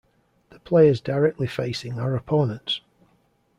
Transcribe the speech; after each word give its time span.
The 0.49 0.57
players 0.59 0.99
directly 0.99 1.45
facing 1.45 1.99
are 1.99 2.15
opponents. 2.15 2.81